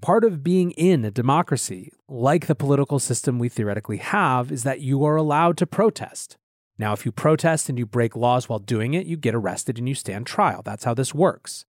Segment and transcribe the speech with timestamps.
[0.00, 4.80] Part of being in a democracy, like the political system we theoretically have, is that
[4.80, 6.36] you are allowed to protest.
[6.78, 9.88] Now, if you protest and you break laws while doing it, you get arrested and
[9.88, 10.62] you stand trial.
[10.64, 11.64] That's how this works.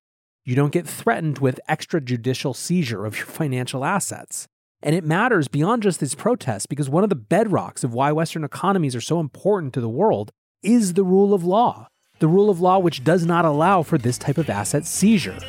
[0.46, 4.48] You don't get threatened with extrajudicial seizure of your financial assets.
[4.84, 8.44] And it matters beyond just these protests because one of the bedrocks of why Western
[8.44, 11.88] economies are so important to the world is the rule of law.
[12.20, 15.40] The rule of law which does not allow for this type of asset seizure.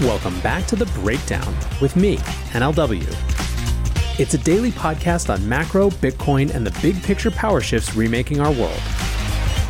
[0.00, 2.16] Welcome back to The Breakdown with me,
[2.50, 3.06] NLW.
[4.18, 8.50] It's a daily podcast on macro, Bitcoin, and the big picture power shifts remaking our
[8.50, 8.80] world.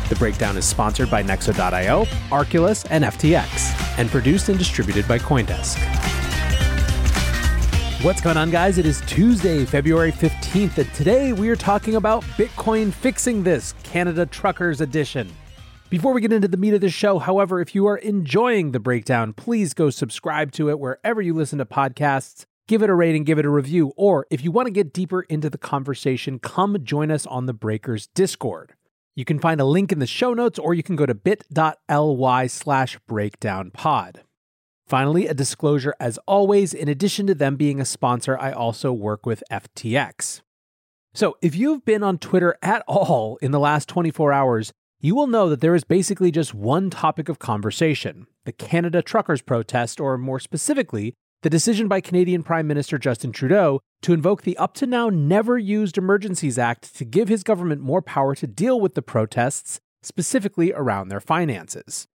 [0.09, 5.77] The Breakdown is sponsored by Nexo.io, Arculus, and FTX, and produced and distributed by Coindesk.
[8.03, 8.79] What's going on, guys?
[8.79, 14.25] It is Tuesday, February 15th, and today we are talking about Bitcoin fixing this Canada
[14.25, 15.31] Truckers Edition.
[15.87, 18.79] Before we get into the meat of the show, however, if you are enjoying the
[18.79, 22.45] breakdown, please go subscribe to it wherever you listen to podcasts.
[22.67, 25.21] Give it a rating, give it a review, or if you want to get deeper
[25.21, 28.73] into the conversation, come join us on the Breakers Discord.
[29.15, 32.47] You can find a link in the show notes, or you can go to bit.ly
[32.47, 34.15] slash breakdownpod.
[34.87, 39.27] Finally, a disclosure as always, in addition to them being a sponsor, I also work
[39.27, 40.41] with FTX.
[41.13, 45.27] So if you've been on Twitter at all in the last 24 hours, you will
[45.27, 50.17] know that there is basically just one topic of conversation the Canada Truckers protest, or
[50.17, 54.85] more specifically, the decision by Canadian Prime Minister Justin Trudeau to invoke the up to
[54.85, 59.01] now never used Emergencies Act to give his government more power to deal with the
[59.01, 62.07] protests, specifically around their finances.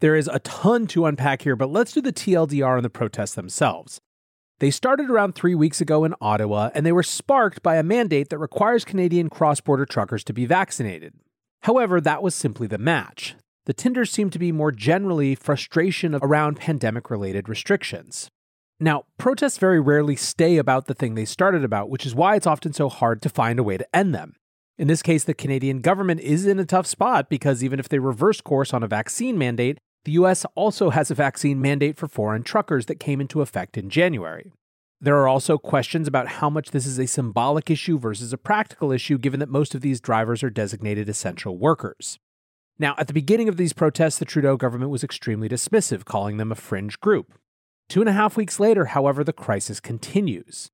[0.00, 3.34] There is a ton to unpack here, but let's do the TLDR on the protests
[3.34, 4.00] themselves.
[4.58, 8.28] They started around three weeks ago in Ottawa, and they were sparked by a mandate
[8.30, 11.14] that requires Canadian cross border truckers to be vaccinated.
[11.64, 13.36] However, that was simply the match.
[13.64, 18.28] The tinder seemed to be more generally frustration around pandemic related restrictions.
[18.78, 22.46] Now, protests very rarely stay about the thing they started about, which is why it's
[22.46, 24.34] often so hard to find a way to end them.
[24.76, 27.98] In this case, the Canadian government is in a tough spot because even if they
[27.98, 32.42] reverse course on a vaccine mandate, the US also has a vaccine mandate for foreign
[32.42, 34.52] truckers that came into effect in January.
[35.04, 38.90] There are also questions about how much this is a symbolic issue versus a practical
[38.90, 42.18] issue, given that most of these drivers are designated essential workers.
[42.78, 46.50] Now, at the beginning of these protests, the Trudeau government was extremely dismissive, calling them
[46.50, 47.34] a fringe group.
[47.86, 50.70] Two and a half weeks later, however, the crisis continues.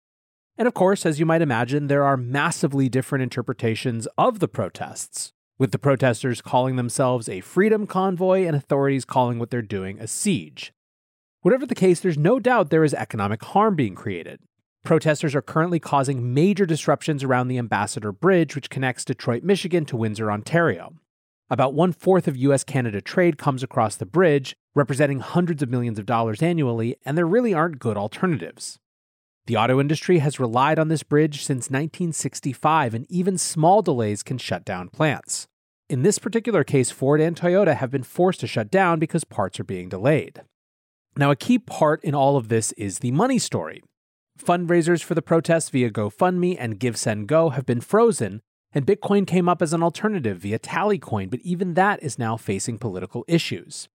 [0.57, 5.33] And of course, as you might imagine, there are massively different interpretations of the protests,
[5.59, 10.07] with the protesters calling themselves a freedom convoy and authorities calling what they're doing a
[10.07, 10.73] siege.
[11.43, 14.41] Whatever the case, there's no doubt there is economic harm being created.
[14.85, 19.97] Protesters are currently causing major disruptions around the Ambassador Bridge, which connects Detroit, Michigan to
[19.97, 20.95] Windsor, Ontario.
[21.49, 25.99] About one fourth of US Canada trade comes across the bridge, representing hundreds of millions
[25.99, 28.79] of dollars annually, and there really aren't good alternatives.
[29.47, 34.37] The auto industry has relied on this bridge since 1965, and even small delays can
[34.37, 35.49] shut down plants.
[35.89, 39.59] In this particular case, Ford and Toyota have been forced to shut down because parts
[39.59, 40.43] are being delayed.
[41.17, 43.83] Now, a key part in all of this is the money story.
[44.39, 48.41] Fundraisers for the protests via GoFundMe and GiveSendGo have been frozen,
[48.73, 52.79] and Bitcoin came up as an alternative via Tallycoin, but even that is now facing
[52.79, 53.89] political issues.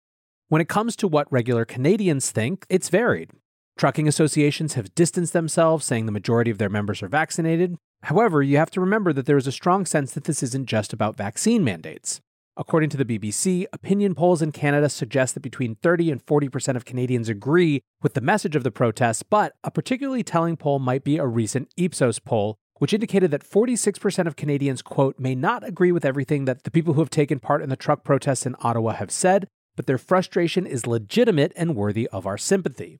[0.48, 3.30] When it comes to what regular Canadians think, it's varied.
[3.78, 7.76] Trucking associations have distanced themselves, saying the majority of their members are vaccinated.
[8.04, 10.92] However, you have to remember that there is a strong sense that this isn't just
[10.92, 12.20] about vaccine mandates.
[12.54, 16.84] According to the BBC, opinion polls in Canada suggest that between 30 and 40% of
[16.84, 21.16] Canadians agree with the message of the protests, but a particularly telling poll might be
[21.16, 26.04] a recent Ipsos poll, which indicated that 46% of Canadians, quote, may not agree with
[26.04, 29.10] everything that the people who have taken part in the truck protests in Ottawa have
[29.10, 32.98] said, but their frustration is legitimate and worthy of our sympathy.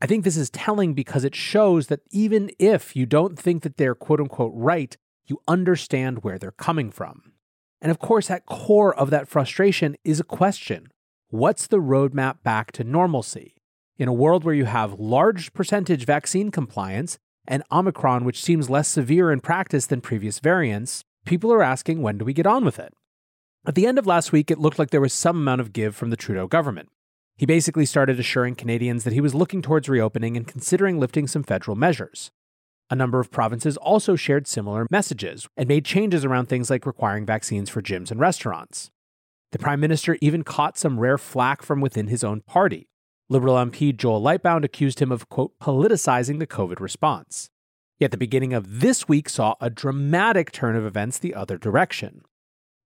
[0.00, 3.76] I think this is telling because it shows that even if you don't think that
[3.76, 7.31] they're quote unquote right, you understand where they're coming from.
[7.82, 10.90] And of course, at core of that frustration is a question
[11.28, 13.56] What's the roadmap back to normalcy?
[13.98, 18.88] In a world where you have large percentage vaccine compliance and Omicron, which seems less
[18.88, 22.78] severe in practice than previous variants, people are asking when do we get on with
[22.78, 22.94] it?
[23.66, 25.96] At the end of last week, it looked like there was some amount of give
[25.96, 26.88] from the Trudeau government.
[27.36, 31.42] He basically started assuring Canadians that he was looking towards reopening and considering lifting some
[31.42, 32.30] federal measures.
[32.92, 37.24] A number of provinces also shared similar messages and made changes around things like requiring
[37.24, 38.90] vaccines for gyms and restaurants.
[39.52, 42.90] The Prime Minister even caught some rare flack from within his own party.
[43.30, 47.48] Liberal MP Joel Lightbound accused him of, quote, politicizing the COVID response.
[47.98, 52.20] Yet the beginning of this week saw a dramatic turn of events the other direction.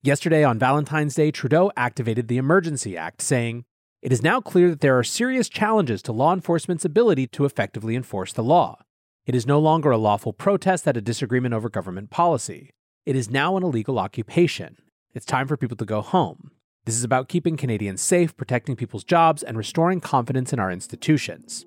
[0.04, 3.64] Yesterday, on Valentine's Day, Trudeau activated the Emergency Act, saying,
[4.02, 7.96] it is now clear that there are serious challenges to law enforcement's ability to effectively
[7.96, 8.78] enforce the law.
[9.26, 12.70] It is no longer a lawful protest at a disagreement over government policy.
[13.04, 14.76] It is now an illegal occupation.
[15.14, 16.52] It's time for people to go home.
[16.84, 21.66] This is about keeping Canadians safe, protecting people's jobs, and restoring confidence in our institutions.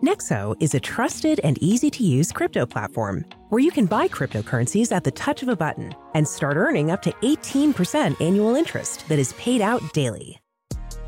[0.00, 4.92] Nexo is a trusted and easy to use crypto platform where you can buy cryptocurrencies
[4.92, 9.18] at the touch of a button and start earning up to 18% annual interest that
[9.18, 10.40] is paid out daily.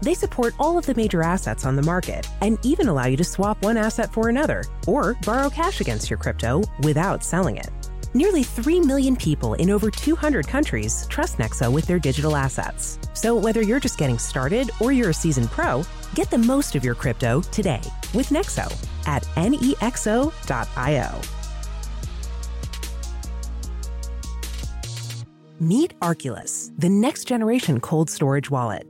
[0.03, 3.25] They support all of the major assets on the market and even allow you to
[3.25, 7.71] swap one asset for another or borrow cash against your crypto without selling it.
[8.13, 12.99] Nearly 3 million people in over 200 countries trust Nexo with their digital assets.
[13.15, 16.85] So whether you're just getting started or you're a seasoned pro, get the most of
[16.85, 17.81] your crypto today
[18.13, 18.67] with Nexo
[19.07, 21.21] at nexo.io.
[25.61, 28.90] Meet Arculus, the next generation cold storage wallet.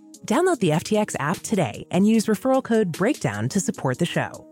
[0.31, 4.49] Download the FTX app today and use referral code BREAKDOWN to support the show.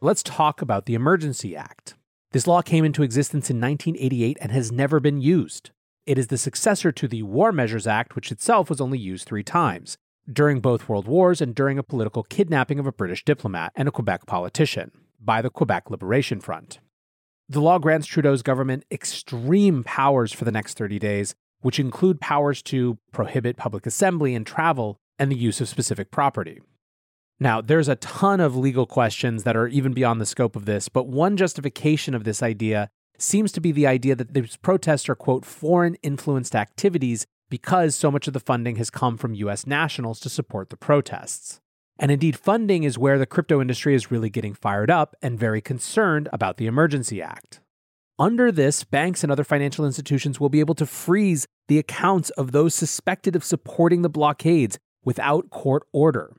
[0.00, 1.96] Let's talk about the Emergency Act.
[2.30, 5.72] This law came into existence in 1988 and has never been used.
[6.06, 9.42] It is the successor to the War Measures Act, which itself was only used three
[9.42, 9.96] times
[10.32, 13.90] during both world wars and during a political kidnapping of a British diplomat and a
[13.90, 16.78] Quebec politician by the Quebec Liberation Front.
[17.48, 22.60] The law grants Trudeau's government extreme powers for the next 30 days, which include powers
[22.62, 26.60] to prohibit public assembly and travel and the use of specific property.
[27.38, 30.88] Now, there's a ton of legal questions that are even beyond the scope of this,
[30.88, 35.14] but one justification of this idea seems to be the idea that these protests are,
[35.14, 40.18] quote, foreign influenced activities because so much of the funding has come from US nationals
[40.20, 41.60] to support the protests.
[41.98, 45.60] And indeed, funding is where the crypto industry is really getting fired up and very
[45.60, 47.60] concerned about the Emergency Act.
[48.18, 52.52] Under this, banks and other financial institutions will be able to freeze the accounts of
[52.52, 56.34] those suspected of supporting the blockades without court order.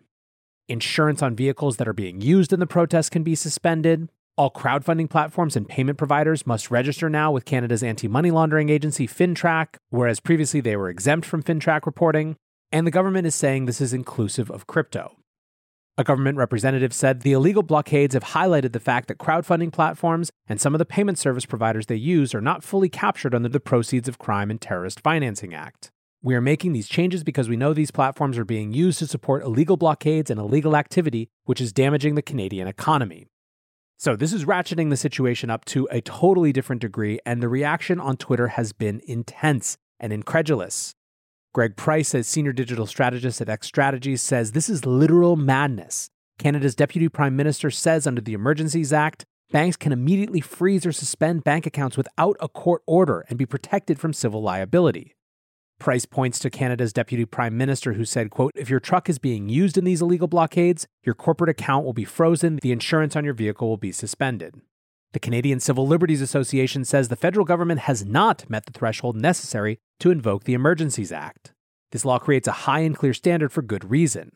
[0.68, 4.10] Insurance on vehicles that are being used in the protests can be suspended.
[4.38, 9.08] All crowdfunding platforms and payment providers must register now with Canada's anti money laundering agency,
[9.08, 12.36] FINTRAC, whereas previously they were exempt from FINTRAC reporting.
[12.72, 15.16] And the government is saying this is inclusive of crypto.
[16.00, 20.62] A government representative said the illegal blockades have highlighted the fact that crowdfunding platforms and
[20.62, 24.08] some of the payment service providers they use are not fully captured under the Proceeds
[24.08, 25.90] of Crime and Terrorist Financing Act.
[26.22, 29.42] We are making these changes because we know these platforms are being used to support
[29.42, 33.26] illegal blockades and illegal activity, which is damaging the Canadian economy.
[33.98, 38.00] So, this is ratcheting the situation up to a totally different degree, and the reaction
[38.00, 40.94] on Twitter has been intense and incredulous.
[41.54, 46.10] Greg Price, as senior digital strategist at X Strategies, says this is literal madness.
[46.38, 51.44] Canada's deputy prime minister says under the Emergencies Act, banks can immediately freeze or suspend
[51.44, 55.16] bank accounts without a court order and be protected from civil liability.
[55.80, 59.48] Price points to Canada's deputy prime minister who said, quote, if your truck is being
[59.48, 63.36] used in these illegal blockades, your corporate account will be frozen, the insurance on your
[63.36, 64.56] vehicle will be suspended.
[65.18, 69.80] The Canadian Civil Liberties Association says the federal government has not met the threshold necessary
[70.00, 71.54] to invoke the Emergencies Act.
[71.92, 74.30] This law creates a high and clear standard for good reason.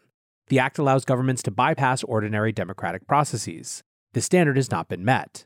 [0.48, 3.84] The act allows governments to bypass ordinary democratic processes.
[4.14, 5.46] This standard has not been met.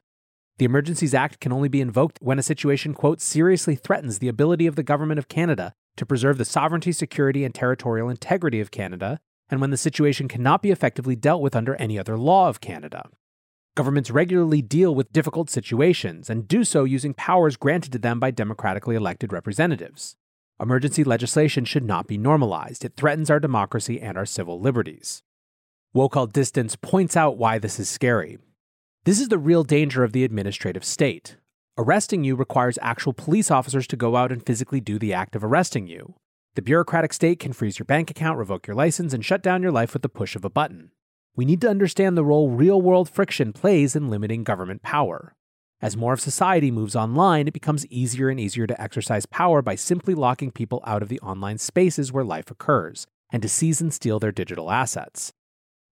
[0.58, 4.68] The Emergencies Act can only be invoked when a situation, quote, seriously threatens the ability
[4.68, 9.20] of the Government of Canada to preserve the sovereignty, security, and territorial integrity of Canada,
[9.50, 13.10] and when the situation cannot be effectively dealt with under any other law of Canada.
[13.76, 18.32] Governments regularly deal with difficult situations and do so using powers granted to them by
[18.32, 20.16] democratically elected representatives.
[20.62, 22.86] Emergency legislation should not be normalized.
[22.86, 25.24] It threatens our democracy and our civil liberties.
[25.94, 28.38] Wokal Distance points out why this is scary.
[29.04, 31.36] This is the real danger of the administrative state.
[31.78, 35.44] Arresting you requires actual police officers to go out and physically do the act of
[35.44, 36.16] arresting you.
[36.56, 39.74] The bureaucratic state can freeze your bank account, revoke your license, and shut down your
[39.74, 40.92] life with the push of a button.
[41.36, 45.36] We need to understand the role real world friction plays in limiting government power.
[45.82, 49.76] As more of society moves online, it becomes easier and easier to exercise power by
[49.76, 53.94] simply locking people out of the online spaces where life occurs and to seize and
[53.94, 55.34] steal their digital assets.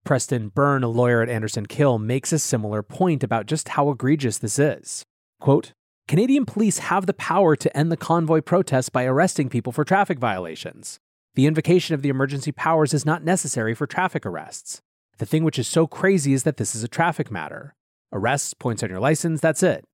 [0.05, 4.37] Preston Byrne, a lawyer at Anderson Kill, makes a similar point about just how egregious
[4.37, 5.03] this is.
[5.41, 5.73] Quote,
[6.07, 10.19] Canadian police have the power to end the convoy protests by arresting people for traffic
[10.19, 10.99] violations.
[11.35, 14.81] The invocation of the emergency powers is not necessary for traffic arrests.
[15.17, 17.75] The thing which is so crazy is that this is a traffic matter.
[18.11, 19.85] Arrests, points on your license, that's it.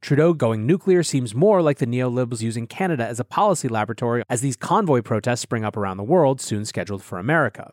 [0.00, 4.40] Trudeau going nuclear seems more like the neolibs using Canada as a policy laboratory as
[4.40, 7.72] these convoy protests spring up around the world, soon scheduled for America.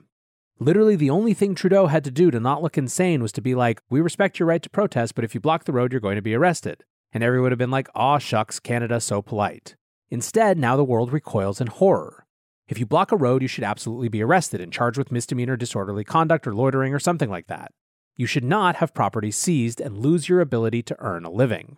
[0.58, 3.54] Literally, the only thing Trudeau had to do to not look insane was to be
[3.54, 6.16] like, We respect your right to protest, but if you block the road, you're going
[6.16, 6.84] to be arrested
[7.16, 9.78] and everyone would have been like, aw shucks, Canada so polite.
[10.10, 12.25] Instead, now the world recoils in horror.
[12.68, 16.04] If you block a road, you should absolutely be arrested and charged with misdemeanor disorderly
[16.04, 17.72] conduct or loitering or something like that.
[18.16, 21.78] You should not have property seized and lose your ability to earn a living.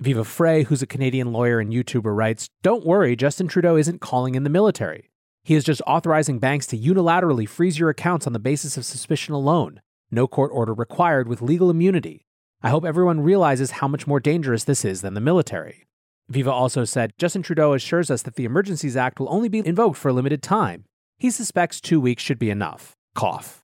[0.00, 4.34] Viva Frei, who's a Canadian lawyer and YouTuber, writes Don't worry, Justin Trudeau isn't calling
[4.34, 5.10] in the military.
[5.44, 9.34] He is just authorizing banks to unilaterally freeze your accounts on the basis of suspicion
[9.34, 9.82] alone.
[10.10, 12.24] No court order required with legal immunity.
[12.62, 15.86] I hope everyone realizes how much more dangerous this is than the military.
[16.28, 19.98] Viva also said Justin Trudeau assures us that the Emergencies Act will only be invoked
[19.98, 20.84] for a limited time.
[21.18, 22.96] He suspects two weeks should be enough.
[23.14, 23.62] Cough.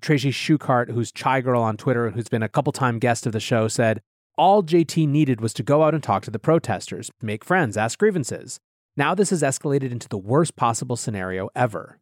[0.00, 3.32] Tracy Shuchart, who's Chai Girl on Twitter, and who's been a couple time guest of
[3.32, 4.00] the show, said,
[4.36, 7.98] All JT needed was to go out and talk to the protesters, make friends, ask
[7.98, 8.58] grievances.
[8.96, 12.00] Now this has escalated into the worst possible scenario ever.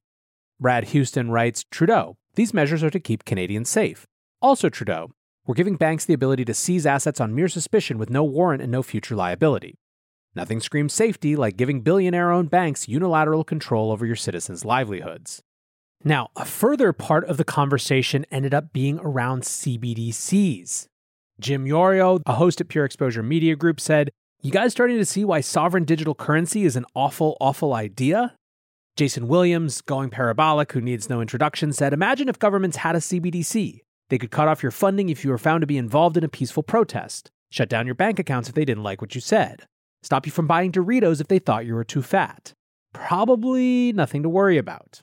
[0.61, 4.07] Brad Houston writes Trudeau, these measures are to keep Canadians safe.
[4.40, 5.11] Also, Trudeau,
[5.47, 8.71] we're giving banks the ability to seize assets on mere suspicion with no warrant and
[8.71, 9.76] no future liability.
[10.35, 15.42] Nothing screams safety like giving billionaire owned banks unilateral control over your citizens' livelihoods.
[16.04, 20.87] Now, a further part of the conversation ended up being around CBDCs.
[21.40, 25.25] Jim Yorio, a host at Pure Exposure Media Group, said, You guys starting to see
[25.25, 28.35] why sovereign digital currency is an awful, awful idea?
[28.97, 33.80] Jason Williams, going parabolic, who needs no introduction, said, Imagine if governments had a CBDC.
[34.08, 36.28] They could cut off your funding if you were found to be involved in a
[36.28, 39.66] peaceful protest, shut down your bank accounts if they didn't like what you said,
[40.02, 42.55] stop you from buying Doritos if they thought you were too fat.
[42.93, 45.02] Probably nothing to worry about.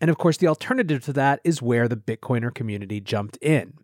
[0.00, 3.74] And of course, the alternative to that is where the Bitcoiner community jumped in.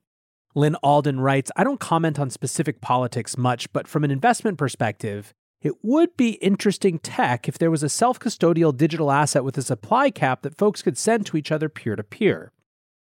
[0.54, 5.34] Lyn Alden writes I don't comment on specific politics much, but from an investment perspective,
[5.60, 9.62] it would be interesting tech if there was a self custodial digital asset with a
[9.62, 12.52] supply cap that folks could send to each other peer to peer.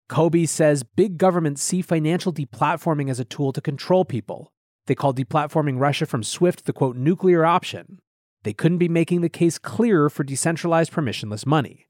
[0.08, 4.52] Cobie says big governments see financial deplatforming as a tool to control people.
[4.90, 8.00] They call deplatforming Russia from SWIFT the quote nuclear option.
[8.42, 11.86] They couldn't be making the case clearer for decentralized permissionless money.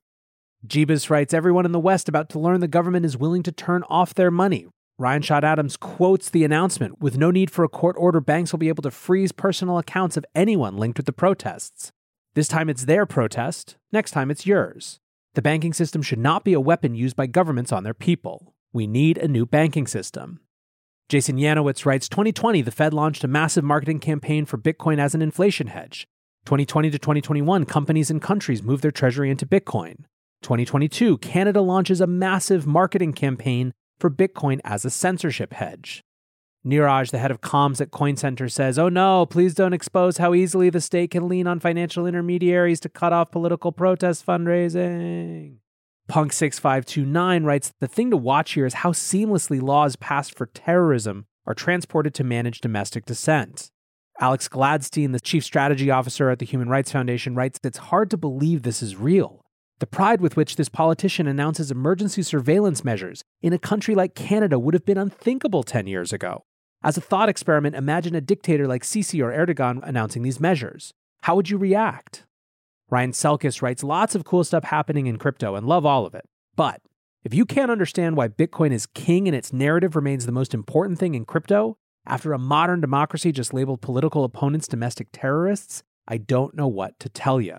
[0.67, 3.85] Jeebus writes everyone in the West about to learn the government is willing to turn
[3.89, 4.67] off their money.
[4.99, 8.59] Ryan Sean Adams quotes the announcement with no need for a court order, banks will
[8.59, 11.93] be able to freeze personal accounts of anyone linked with the protests.
[12.35, 15.01] This time it's their protest, next time it's yours.
[15.33, 18.55] The banking system should not be a weapon used by governments on their people.
[18.75, 20.41] We need a new banking system.
[21.11, 25.21] Jason Yanowitz writes 2020, the Fed launched a massive marketing campaign for Bitcoin as an
[25.21, 26.07] inflation hedge.
[26.45, 30.05] 2020 to 2021, companies and countries moved their treasury into Bitcoin.
[30.43, 36.01] 2022, Canada launches a massive marketing campaign for Bitcoin as a censorship hedge.
[36.65, 40.33] Neeraj, the head of comms at Coin Center, says, Oh no, please don't expose how
[40.33, 45.57] easily the state can lean on financial intermediaries to cut off political protest fundraising.
[46.09, 51.55] Punk6529 writes, The thing to watch here is how seamlessly laws passed for terrorism are
[51.55, 53.71] transported to manage domestic dissent.
[54.21, 58.17] Alex Gladstein, the chief strategy officer at the Human Rights Foundation, writes, It's hard to
[58.17, 59.41] believe this is real.
[59.79, 64.59] The pride with which this politician announces emergency surveillance measures in a country like Canada
[64.59, 66.45] would have been unthinkable 10 years ago.
[66.83, 70.93] As a thought experiment, imagine a dictator like Sisi or Erdogan announcing these measures.
[71.23, 72.25] How would you react?
[72.91, 76.29] Ryan Selkis writes lots of cool stuff happening in crypto and love all of it.
[76.57, 76.83] But
[77.23, 80.99] if you can't understand why Bitcoin is king and its narrative remains the most important
[80.99, 86.57] thing in crypto, after a modern democracy just labeled political opponents domestic terrorists, I don't
[86.57, 87.59] know what to tell you.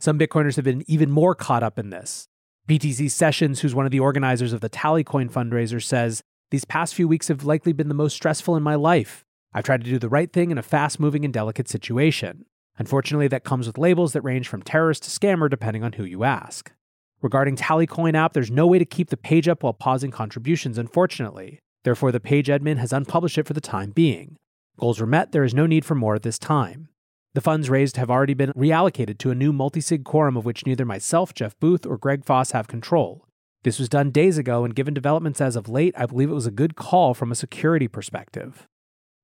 [0.00, 2.28] Some Bitcoiners have been even more caught up in this.
[2.68, 7.08] BTC Sessions, who's one of the organizers of the Tallycoin fundraiser, says these past few
[7.08, 9.24] weeks have likely been the most stressful in my life.
[9.54, 12.44] I've tried to do the right thing in a fast moving and delicate situation.
[12.78, 16.24] Unfortunately, that comes with labels that range from terrorist to scammer depending on who you
[16.24, 16.72] ask.
[17.20, 21.58] Regarding Tallycoin app, there's no way to keep the page up while pausing contributions, unfortunately.
[21.82, 24.36] Therefore, the page admin has unpublished it for the time being.
[24.78, 26.88] Goals were met, there is no need for more at this time.
[27.34, 30.84] The funds raised have already been reallocated to a new multi-sig quorum of which neither
[30.84, 33.26] myself, Jeff Booth, or Greg Foss have control.
[33.64, 36.46] This was done days ago, and given developments as of late, I believe it was
[36.46, 38.68] a good call from a security perspective.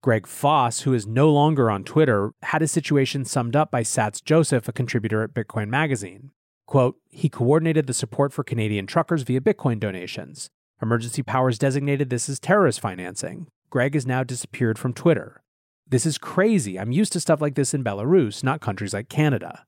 [0.05, 4.23] Greg Foss, who is no longer on Twitter, had his situation summed up by Sats
[4.23, 6.31] Joseph, a contributor at Bitcoin Magazine.
[6.67, 10.51] Quote, he coordinated the support for Canadian truckers via Bitcoin donations.
[10.83, 13.47] Emergency powers designated this as terrorist financing.
[13.71, 15.41] Greg has now disappeared from Twitter.
[15.89, 16.79] This is crazy.
[16.79, 19.65] I'm used to stuff like this in Belarus, not countries like Canada.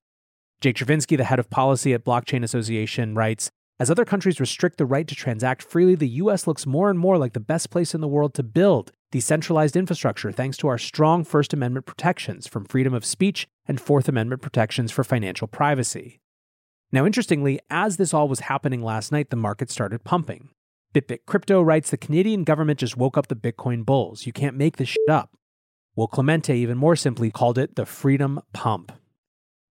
[0.61, 4.87] Jake Chervinsky, the head of policy at Blockchain Association, writes As other countries restrict the
[4.87, 8.01] right to transact freely, the US looks more and more like the best place in
[8.01, 12.95] the world to build decentralized infrastructure thanks to our strong First Amendment protections from freedom
[12.95, 16.21] of speech and Fourth Amendment protections for financial privacy.
[16.91, 20.49] Now, interestingly, as this all was happening last night, the market started pumping.
[20.95, 24.25] BitBoy Crypto writes the Canadian government just woke up the Bitcoin bulls.
[24.25, 25.37] You can't make this shit up.
[25.95, 28.93] Will Clemente even more simply called it the freedom pump.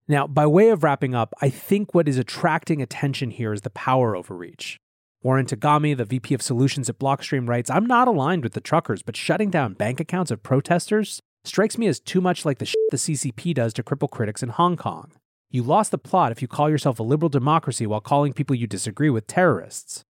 [0.08, 3.72] Now, by way of wrapping up, I think what is attracting attention here is the
[3.72, 4.78] power overreach.
[5.24, 9.02] Warren Togami, the VP of Solutions at Blockstream, writes I'm not aligned with the truckers,
[9.02, 12.78] but shutting down bank accounts of protesters strikes me as too much like the shit
[12.92, 15.12] the CCP does to cripple critics in Hong Kong.
[15.50, 18.68] You lost the plot if you call yourself a liberal democracy while calling people you
[18.68, 20.04] disagree with terrorists.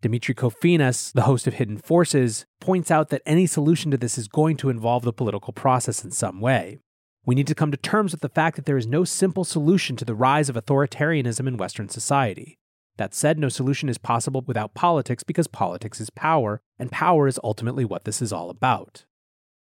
[0.00, 4.28] Demetri Kofinas, the host of Hidden Forces, points out that any solution to this is
[4.28, 6.78] going to involve the political process in some way.
[7.26, 9.96] We need to come to terms with the fact that there is no simple solution
[9.96, 12.58] to the rise of authoritarianism in Western society.
[12.96, 17.40] That said, no solution is possible without politics because politics is power, and power is
[17.42, 19.04] ultimately what this is all about.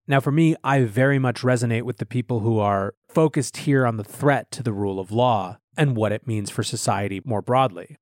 [0.08, 3.96] Now, for me, I very much resonate with the people who are focused here on
[3.96, 7.98] the threat to the rule of law and what it means for society more broadly.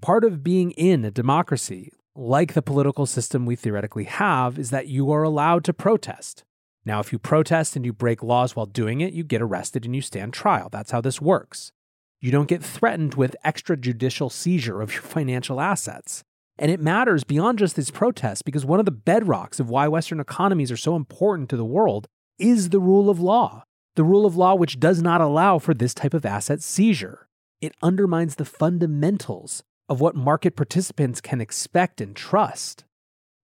[0.00, 4.86] Part of being in a democracy, like the political system we theoretically have, is that
[4.86, 6.44] you are allowed to protest.
[6.84, 9.94] Now, if you protest and you break laws while doing it, you get arrested and
[9.94, 10.68] you stand trial.
[10.70, 11.72] That's how this works.
[12.20, 16.22] You don't get threatened with extrajudicial seizure of your financial assets.
[16.58, 20.20] And it matters beyond just these protests because one of the bedrocks of why Western
[20.20, 23.64] economies are so important to the world is the rule of law.
[23.94, 27.28] The rule of law, which does not allow for this type of asset seizure.
[27.60, 32.84] It undermines the fundamentals of what market participants can expect and trust.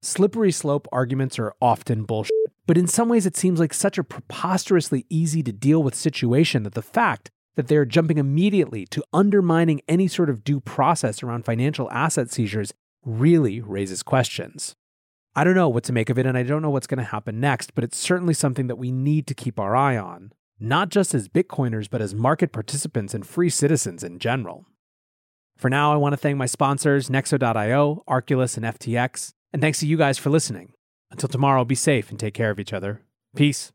[0.03, 2.33] Slippery slope arguments are often bullshit,
[2.68, 6.62] but in some ways it seems like such a preposterously easy to deal with situation
[6.64, 11.22] that the fact that they are jumping immediately to undermining any sort of due process
[11.22, 14.76] around financial asset seizures really raises questions.
[15.35, 17.04] I don't know what to make of it, and I don't know what's going to
[17.04, 20.90] happen next, but it's certainly something that we need to keep our eye on, not
[20.90, 24.66] just as Bitcoiners, but as market participants and free citizens in general.
[25.57, 29.33] For now, I want to thank my sponsors, Nexo.io, Arculus, and FTX.
[29.52, 30.74] And thanks to you guys for listening.
[31.11, 33.03] Until tomorrow, be safe and take care of each other.
[33.35, 33.73] Peace.